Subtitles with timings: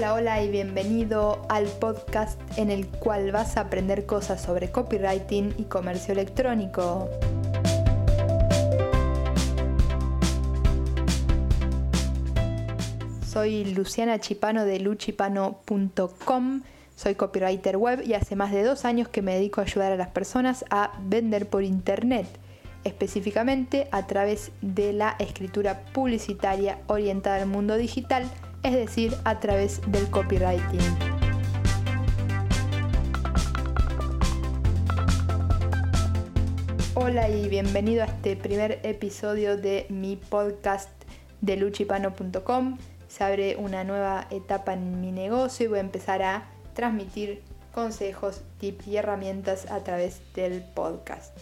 [0.00, 5.52] Hola, hola y bienvenido al podcast en el cual vas a aprender cosas sobre copywriting
[5.58, 7.10] y comercio electrónico.
[13.28, 16.62] Soy Luciana Chipano de luchipano.com,
[16.96, 19.96] soy copywriter web y hace más de dos años que me dedico a ayudar a
[19.96, 22.26] las personas a vender por internet,
[22.84, 28.24] específicamente a través de la escritura publicitaria orientada al mundo digital
[28.62, 30.80] es decir, a través del copywriting.
[36.94, 40.90] Hola y bienvenido a este primer episodio de mi podcast
[41.40, 42.78] de luchipano.com.
[43.08, 48.42] Se abre una nueva etapa en mi negocio y voy a empezar a transmitir consejos,
[48.58, 51.34] tips y herramientas a través del podcast.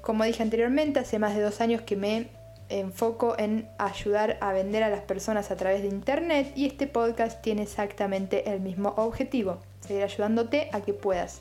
[0.00, 2.28] Como dije anteriormente, hace más de dos años que me
[2.68, 7.42] enfoco en ayudar a vender a las personas a través de internet y este podcast
[7.42, 11.40] tiene exactamente el mismo objetivo, seguir ayudándote a que puedas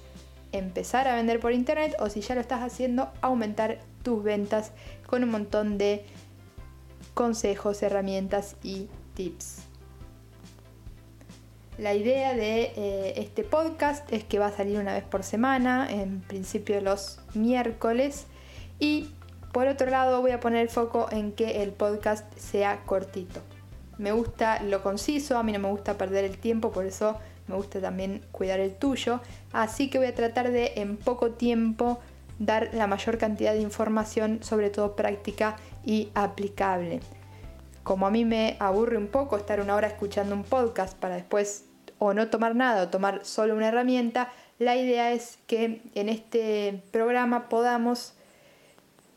[0.51, 4.71] empezar a vender por internet o si ya lo estás haciendo, aumentar tus ventas
[5.07, 6.05] con un montón de
[7.13, 9.63] consejos, herramientas y tips.
[11.77, 15.87] La idea de eh, este podcast es que va a salir una vez por semana,
[15.89, 18.27] en principio los miércoles,
[18.79, 19.09] y
[19.53, 23.39] por otro lado, voy a poner foco en que el podcast sea cortito.
[23.99, 27.55] Me gusta lo conciso, a mí no me gusta perder el tiempo, por eso me
[27.55, 29.21] gusta también cuidar el tuyo.
[29.51, 31.99] Así que voy a tratar de en poco tiempo
[32.39, 37.01] dar la mayor cantidad de información, sobre todo práctica y aplicable.
[37.83, 41.65] Como a mí me aburre un poco estar una hora escuchando un podcast para después
[41.99, 46.81] o no tomar nada o tomar solo una herramienta, la idea es que en este
[46.91, 48.15] programa podamos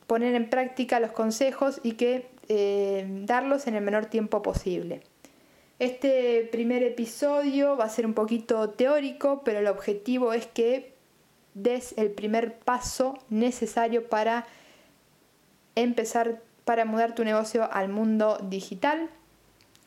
[0.07, 5.03] poner en práctica los consejos y que eh, darlos en el menor tiempo posible.
[5.79, 10.95] Este primer episodio va a ser un poquito teórico, pero el objetivo es que
[11.55, 14.47] des el primer paso necesario para
[15.75, 19.11] empezar, para mudar tu negocio al mundo digital.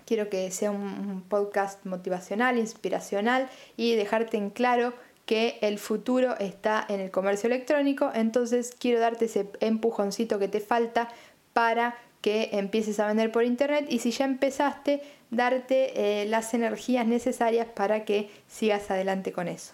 [0.06, 4.94] Quiero que sea un podcast motivacional, inspiracional y dejarte en claro
[5.30, 10.60] que el futuro está en el comercio electrónico, entonces quiero darte ese empujoncito que te
[10.60, 11.08] falta
[11.54, 17.06] para que empieces a vender por internet y si ya empezaste, darte eh, las energías
[17.06, 19.74] necesarias para que sigas adelante con eso.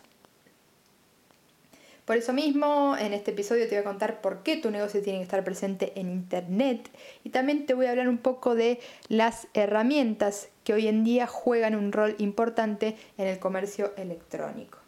[2.03, 5.19] Por eso mismo, en este episodio te voy a contar por qué tu negocio tiene
[5.19, 6.89] que estar presente en Internet
[7.23, 11.27] y también te voy a hablar un poco de las herramientas que hoy en día
[11.27, 14.84] juegan un rol importante en el comercio electrónico.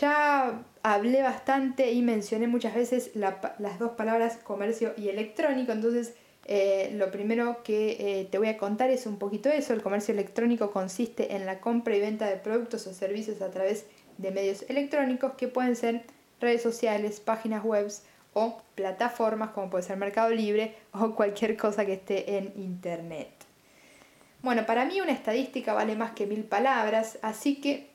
[0.00, 6.90] Ya hablé bastante y mencioné muchas veces las dos palabras comercio y electrónico, entonces eh,
[6.94, 9.72] lo primero que eh, te voy a contar es un poquito eso.
[9.72, 13.86] El comercio electrónico consiste en la compra y venta de productos o servicios a través
[14.16, 16.04] de medios electrónicos que pueden ser
[16.40, 17.90] redes sociales, páginas web
[18.32, 23.28] o plataformas como puede ser Mercado Libre o cualquier cosa que esté en Internet.
[24.40, 27.90] Bueno, para mí una estadística vale más que mil palabras, así que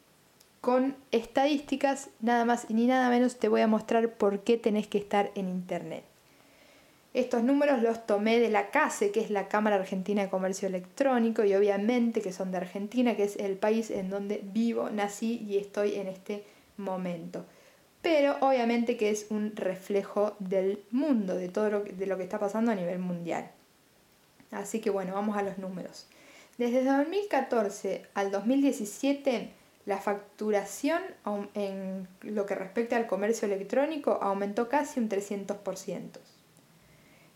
[0.63, 4.87] con estadísticas, nada más y ni nada menos te voy a mostrar por qué tenés
[4.87, 6.05] que estar en Internet.
[7.13, 11.43] Estos números los tomé de la CASE, que es la Cámara Argentina de Comercio Electrónico,
[11.43, 15.57] y obviamente que son de Argentina, que es el país en donde vivo, nací y
[15.57, 16.45] estoy en este
[16.77, 17.45] momento.
[18.01, 22.39] Pero obviamente que es un reflejo del mundo, de todo lo, de lo que está
[22.39, 23.51] pasando a nivel mundial.
[24.51, 26.07] Así que bueno, vamos a los números.
[26.57, 29.51] Desde 2014 al 2017,
[29.85, 31.01] la facturación
[31.55, 36.19] en lo que respecta al comercio electrónico aumentó casi un 300%.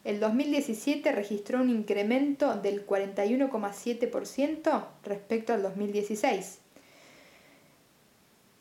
[0.03, 6.59] El 2017 registró un incremento del 41,7% respecto al 2016.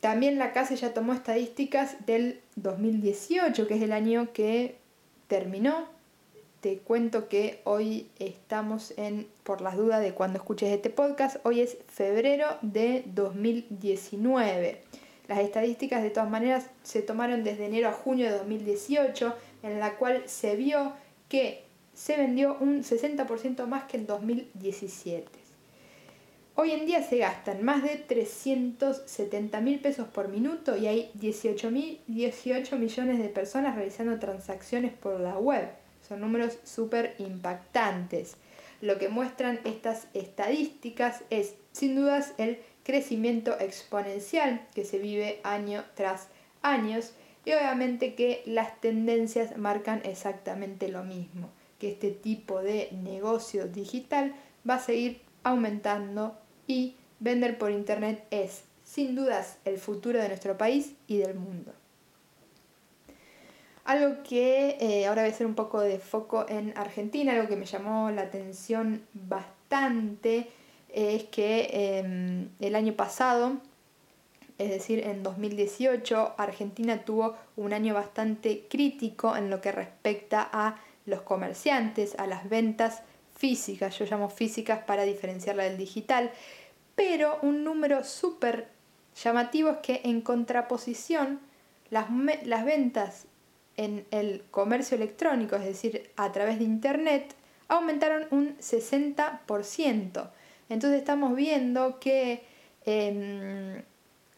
[0.01, 4.77] También la CASE ya tomó estadísticas del 2018, que es el año que
[5.27, 5.87] terminó
[6.61, 11.61] te cuento que hoy estamos en, por las dudas de cuando escuches este podcast, hoy
[11.61, 14.81] es febrero de 2019.
[15.27, 19.95] Las estadísticas de todas maneras se tomaron desde enero a junio de 2018, en la
[19.97, 20.93] cual se vio
[21.29, 25.27] que se vendió un 60% más que en 2017.
[26.55, 31.69] Hoy en día se gastan más de 370 mil pesos por minuto y hay 18,
[32.07, 35.67] 18 millones de personas realizando transacciones por la web.
[36.07, 38.37] Son números súper impactantes.
[38.81, 45.83] Lo que muestran estas estadísticas es, sin dudas, el crecimiento exponencial que se vive año
[45.95, 46.27] tras
[46.61, 46.99] año
[47.43, 51.49] y obviamente que las tendencias marcan exactamente lo mismo,
[51.79, 54.35] que este tipo de negocio digital
[54.69, 56.37] va a seguir aumentando
[56.67, 61.73] y vender por Internet es, sin dudas, el futuro de nuestro país y del mundo.
[63.87, 67.55] Algo que eh, ahora voy a hacer un poco de foco en Argentina, algo que
[67.55, 70.49] me llamó la atención bastante,
[70.89, 73.53] es que em, el año pasado,
[74.57, 80.75] es decir, en 2018, Argentina tuvo un año bastante crítico en lo que respecta a
[81.05, 83.03] los comerciantes, a las ventas
[83.37, 86.31] físicas, yo llamo físicas para diferenciarla del digital,
[86.95, 88.67] pero un número súper
[89.23, 91.39] llamativo es que en contraposición
[91.89, 92.07] las,
[92.43, 93.27] las ventas
[93.77, 97.35] en el comercio electrónico, es decir, a través de Internet,
[97.67, 100.29] aumentaron un 60%.
[100.69, 102.43] Entonces estamos viendo que
[102.85, 103.83] em,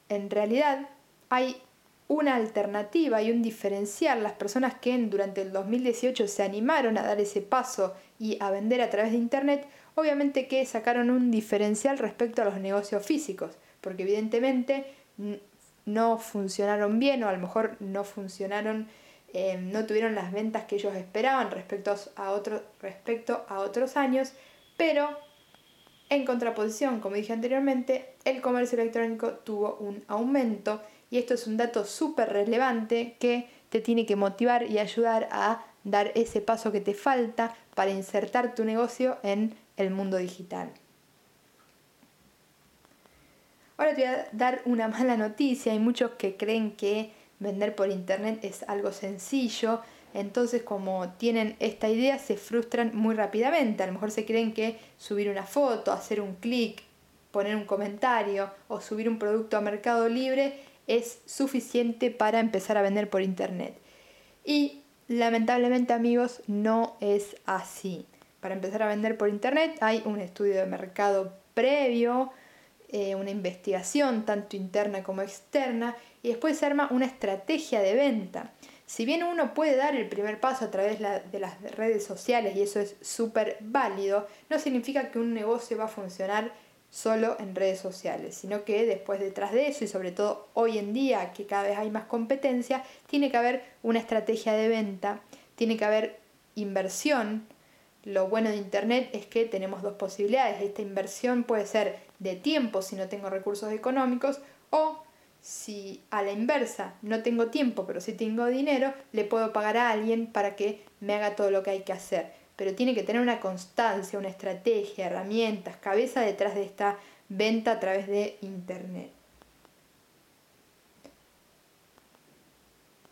[0.10, 0.90] en realidad
[1.30, 1.62] hay
[2.08, 4.24] una alternativa y un diferencial.
[4.24, 8.82] Las personas que durante el 2018 se animaron a dar ese paso y a vender
[8.82, 14.04] a través de Internet, obviamente que sacaron un diferencial respecto a los negocios físicos, porque
[14.04, 14.86] evidentemente
[15.86, 18.88] no funcionaron bien o a lo mejor no funcionaron,
[19.34, 22.42] em, no tuvieron las ventas que ellos esperaban respecto a,
[22.82, 24.34] respecto a otros años,
[24.78, 25.18] pero
[26.10, 30.82] en contraposición, como dije anteriormente, el comercio electrónico tuvo un aumento
[31.12, 35.64] y esto es un dato súper relevante que te tiene que motivar y ayudar a
[35.84, 40.72] dar ese paso que te falta para insertar tu negocio en el mundo digital.
[43.78, 45.72] Ahora te voy a dar una mala noticia.
[45.72, 49.82] Hay muchos que creen que vender por internet es algo sencillo
[50.14, 53.84] entonces, como tienen esta idea, se frustran muy rápidamente.
[53.84, 56.82] A lo mejor se creen que subir una foto, hacer un clic,
[57.32, 60.54] poner un comentario o subir un producto a Mercado Libre
[60.88, 63.76] es suficiente para empezar a vender por Internet.
[64.44, 68.08] Y lamentablemente amigos, no es así.
[68.40, 72.32] Para empezar a vender por Internet hay un estudio de mercado previo,
[72.88, 78.52] eh, una investigación tanto interna como externa y después se arma una estrategia de venta.
[78.86, 82.64] Si bien uno puede dar el primer paso a través de las redes sociales y
[82.64, 86.52] eso es súper válido, no significa que un negocio va a funcionar
[86.90, 90.94] solo en redes sociales, sino que después detrás de eso y sobre todo hoy en
[90.94, 95.22] día que cada vez hay más competencia, tiene que haber una estrategia de venta,
[95.56, 96.20] tiene que haber
[96.56, 97.48] inversión.
[98.06, 100.62] Lo bueno de Internet es que tenemos dos posibilidades.
[100.62, 104.40] Esta inversión puede ser de tiempo si no tengo recursos económicos
[104.72, 105.04] o
[105.42, 109.92] si a la inversa no tengo tiempo, pero sí tengo dinero, le puedo pagar a
[109.92, 112.32] alguien para que me haga todo lo que hay que hacer.
[112.56, 116.98] Pero tiene que tener una constancia, una estrategia, herramientas, cabeza detrás de esta
[117.30, 119.12] venta a través de Internet.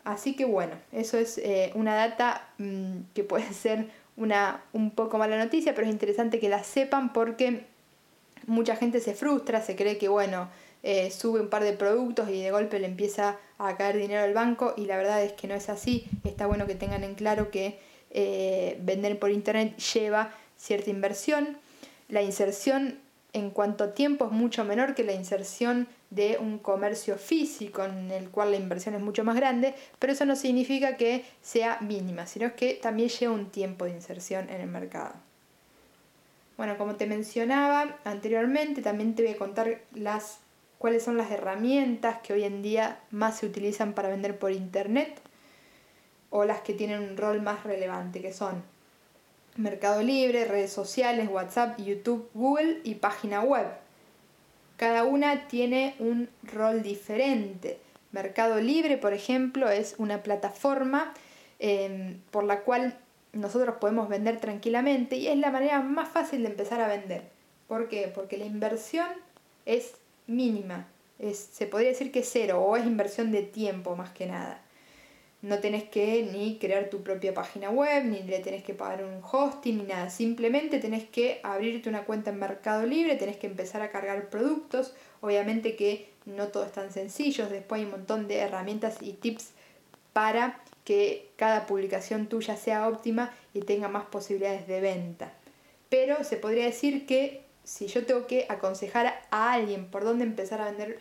[0.04, 5.18] Así que bueno, eso es eh, una data mm, que puede ser una un poco
[5.18, 7.66] mala noticia, pero es interesante que la sepan porque
[8.48, 10.48] mucha gente se frustra, se cree que bueno,
[10.82, 14.34] eh, sube un par de productos y de golpe le empieza a caer dinero al
[14.34, 16.06] banco y la verdad es que no es así.
[16.24, 17.78] Está bueno que tengan en claro que
[18.10, 21.58] eh, vender por internet lleva cierta inversión.
[22.08, 22.98] La inserción
[23.32, 28.10] en cuanto a tiempo es mucho menor que la inserción de un comercio físico en
[28.10, 32.26] el cual la inversión es mucho más grande, pero eso no significa que sea mínima,
[32.26, 35.27] sino que también lleva un tiempo de inserción en el mercado.
[36.58, 40.40] Bueno, como te mencionaba anteriormente, también te voy a contar las
[40.78, 45.20] cuáles son las herramientas que hoy en día más se utilizan para vender por internet
[46.30, 48.64] o las que tienen un rol más relevante, que son
[49.56, 53.68] Mercado Libre, redes sociales, WhatsApp, YouTube, Google y página web.
[54.76, 57.78] Cada una tiene un rol diferente.
[58.10, 61.14] Mercado Libre, por ejemplo, es una plataforma
[61.60, 62.98] em, por la cual
[63.32, 67.22] nosotros podemos vender tranquilamente y es la manera más fácil de empezar a vender.
[67.66, 68.10] ¿Por qué?
[68.14, 69.08] Porque la inversión
[69.66, 69.94] es
[70.26, 70.88] mínima.
[71.18, 74.62] Es, se podría decir que es cero o es inversión de tiempo más que nada.
[75.40, 79.20] No tenés que ni crear tu propia página web, ni le tenés que pagar un
[79.22, 80.10] hosting, ni nada.
[80.10, 84.94] Simplemente tenés que abrirte una cuenta en Mercado Libre, tenés que empezar a cargar productos.
[85.20, 89.50] Obviamente que no todo es tan sencillo, después hay un montón de herramientas y tips
[90.12, 95.34] para que cada publicación tuya sea óptima y tenga más posibilidades de venta.
[95.90, 100.62] Pero se podría decir que si yo tengo que aconsejar a alguien por dónde empezar
[100.62, 100.98] a vender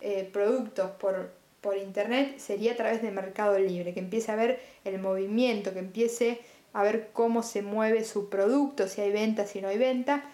[0.00, 1.30] eh, productos por,
[1.60, 5.78] por internet, sería a través de Mercado Libre, que empiece a ver el movimiento, que
[5.78, 6.40] empiece
[6.72, 10.24] a ver cómo se mueve su producto, si hay venta, si no hay venta,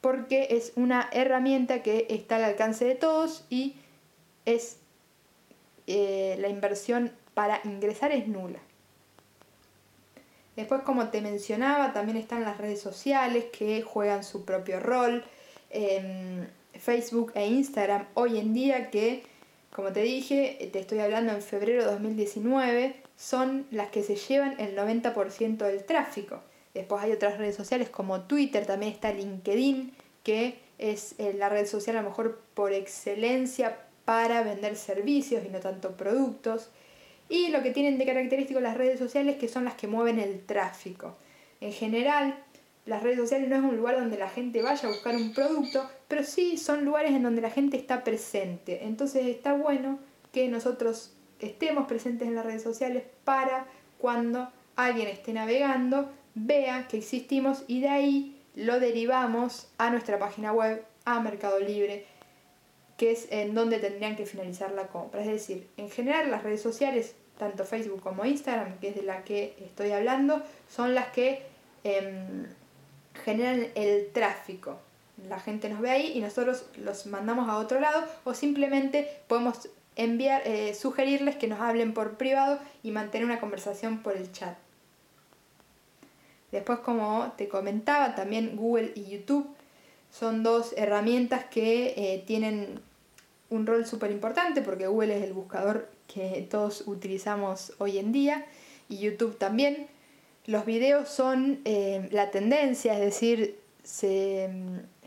[0.00, 3.74] porque es una herramienta que está al alcance de todos y
[4.44, 4.76] es
[5.88, 8.58] eh, la inversión para ingresar es nula.
[10.56, 15.24] Después, como te mencionaba, también están las redes sociales que juegan su propio rol.
[15.70, 16.46] Em,
[16.78, 19.22] Facebook e Instagram hoy en día que,
[19.74, 24.60] como te dije, te estoy hablando en febrero de 2019, son las que se llevan
[24.60, 26.40] el 90% del tráfico.
[26.74, 31.66] Después hay otras redes sociales como Twitter, también está LinkedIn, que es eh, la red
[31.66, 36.70] social a lo mejor por excelencia para vender servicios y no tanto productos.
[37.32, 40.44] Y lo que tienen de característico las redes sociales que son las que mueven el
[40.44, 41.16] tráfico.
[41.62, 42.36] En general,
[42.84, 45.88] las redes sociales no es un lugar donde la gente vaya a buscar un producto,
[46.08, 48.84] pero sí son lugares en donde la gente está presente.
[48.84, 49.98] Entonces está bueno
[50.30, 56.98] que nosotros estemos presentes en las redes sociales para cuando alguien esté navegando, vea que
[56.98, 62.04] existimos y de ahí lo derivamos a nuestra página web, a Mercado Libre,
[62.98, 65.22] que es en donde tendrían que finalizar la compra.
[65.22, 69.24] Es decir, en general las redes sociales, tanto Facebook como Instagram, que es de la
[69.24, 71.42] que estoy hablando, son las que
[71.82, 72.46] em,
[73.24, 74.78] generan el tráfico.
[75.28, 79.68] La gente nos ve ahí y nosotros los mandamos a otro lado o simplemente podemos
[79.96, 84.56] enviar, eh, sugerirles que nos hablen por privado y mantener una conversación por el chat.
[86.52, 89.48] Después, como te comentaba, también Google y YouTube
[90.12, 92.80] son dos herramientas que eh, tienen
[93.50, 98.46] un rol súper importante porque Google es el buscador que todos utilizamos hoy en día
[98.88, 99.86] y YouTube también.
[100.46, 104.50] Los videos son eh, la tendencia, es decir, se,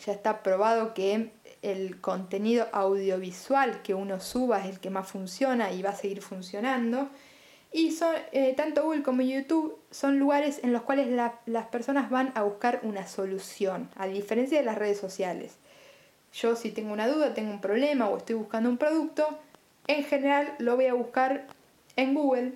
[0.06, 1.32] ya está probado que
[1.62, 6.22] el contenido audiovisual que uno suba es el que más funciona y va a seguir
[6.22, 7.10] funcionando.
[7.72, 11.10] Y son, eh, tanto Google como YouTube son lugares en los cuales
[11.46, 15.58] las personas van a buscar una solución, a diferencia de las redes sociales.
[16.32, 19.40] Yo si tengo una duda, tengo un problema o estoy buscando un producto,
[19.88, 21.48] en general lo voy a buscar
[21.96, 22.54] en Google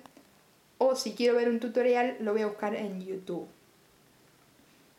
[0.78, 3.46] o si quiero ver un tutorial lo voy a buscar en YouTube.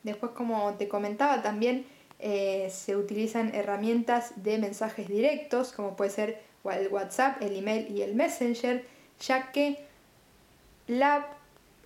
[0.04, 1.86] Después, como te comentaba, también
[2.20, 8.02] eh, se utilizan herramientas de mensajes directos, como puede ser el WhatsApp, el email y
[8.02, 8.86] el Messenger,
[9.20, 9.80] ya que
[10.88, 11.28] la,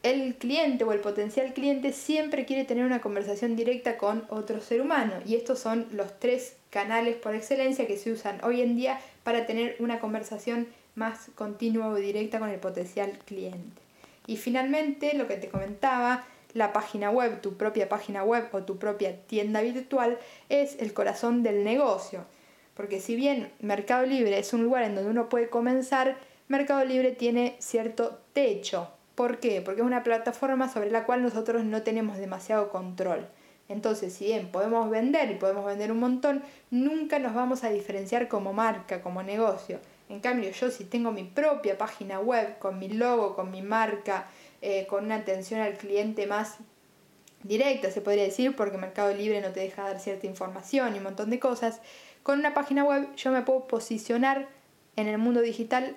[0.04, 4.82] el cliente o el potencial cliente siempre quiere tener una conversación directa con otro ser
[4.82, 5.14] humano.
[5.26, 9.48] Y estos son los tres canales por excelencia que se usan hoy en día para
[9.48, 13.82] tener una conversación más continua o directa con el potencial cliente.
[14.28, 18.78] Y finalmente, lo que te comentaba, la página web, tu propia página web o tu
[18.78, 22.24] propia tienda virtual es el corazón del negocio.
[22.76, 26.18] Porque si bien Mercado Libre es un lugar en donde uno puede comenzar,
[26.48, 28.90] Mercado Libre tiene cierto techo.
[29.16, 29.62] ¿Por qué?
[29.62, 33.28] Porque es una plataforma sobre la cual nosotros no tenemos demasiado control.
[33.68, 38.28] Entonces, si bien podemos vender y podemos vender un montón, nunca nos vamos a diferenciar
[38.28, 39.80] como marca, como negocio.
[40.08, 44.28] En cambio, yo si tengo mi propia página web, con mi logo, con mi marca,
[44.62, 46.58] eh, con una atención al cliente más
[47.42, 51.04] directa, se podría decir, porque Mercado Libre no te deja dar cierta información y un
[51.04, 51.82] montón de cosas,
[52.24, 54.48] con una página web yo me puedo posicionar
[54.96, 55.96] en el mundo digital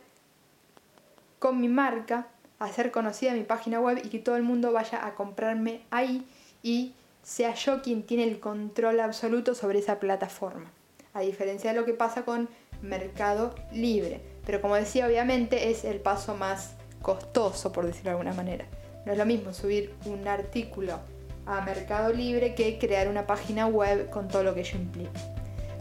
[1.39, 2.27] con mi marca,
[2.59, 6.27] hacer conocida mi página web y que todo el mundo vaya a comprarme ahí
[6.63, 10.71] y sea yo quien tiene el control absoluto sobre esa plataforma.
[11.15, 12.49] A diferencia de lo que pasa con
[12.83, 14.21] Mercado Libre.
[14.47, 18.67] Pero como decía, obviamente es el paso más costoso, por decirlo de alguna manera.
[19.05, 20.99] No es lo mismo subir un artículo
[21.47, 25.19] a Mercado Libre que crear una página web con todo lo que ello implica.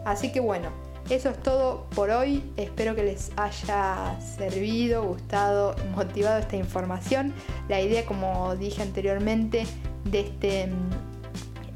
[0.06, 0.70] Así que bueno,
[1.10, 2.44] eso es todo por hoy.
[2.58, 7.34] Espero que les haya servido, gustado, motivado esta información.
[7.70, 9.65] La idea, como dije anteriormente,
[10.06, 11.06] de este mm,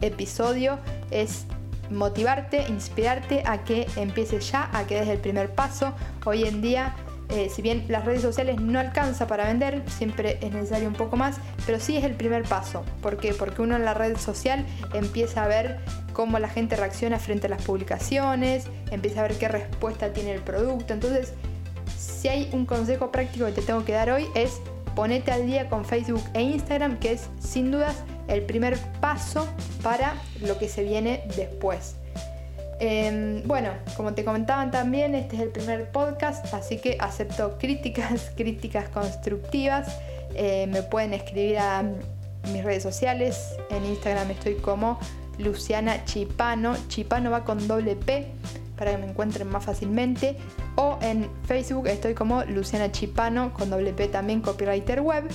[0.02, 0.80] episodio
[1.10, 1.46] es
[1.90, 5.94] motivarte, inspirarte a que empieces ya, a que des el primer paso.
[6.26, 6.96] Hoy en día,
[7.30, 11.18] eh, si bien las redes sociales no alcanza para vender, siempre es necesario un poco
[11.18, 12.84] más, pero sí es el primer paso.
[13.02, 13.34] ¿Por qué?
[13.34, 15.80] Porque uno en la red social empieza a ver
[16.14, 20.42] cómo la gente reacciona frente a las publicaciones, empieza a ver qué respuesta tiene el
[20.42, 20.94] producto.
[20.94, 21.34] Entonces,
[21.98, 24.62] si hay un consejo práctico que te tengo que dar hoy es
[24.96, 29.48] ponete al día con Facebook e Instagram, que es sin dudas el primer paso
[29.84, 31.96] para lo que se viene después.
[32.80, 38.32] Em, bueno, como te comentaban también, este es el primer podcast, así que acepto críticas,
[38.36, 40.00] críticas constructivas.
[40.34, 41.84] Eh, me pueden escribir a
[42.52, 43.56] mis redes sociales.
[43.70, 44.98] En Instagram estoy como
[45.38, 46.76] Luciana Chipano.
[46.88, 48.32] Chipano va con doble P
[48.78, 50.38] para que me encuentren más fácilmente.
[50.76, 55.26] O en Facebook estoy como Luciana Chipano con doble P también, copywriter web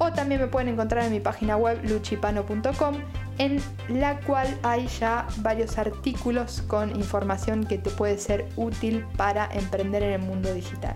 [0.00, 2.94] o también me pueden encontrar en mi página web luchipano.com
[3.36, 9.46] en la cual hay ya varios artículos con información que te puede ser útil para
[9.52, 10.94] emprender en el mundo digital.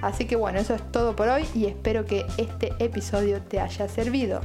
[0.00, 3.88] Así que bueno, eso es todo por hoy y espero que este episodio te haya
[3.88, 4.40] servido.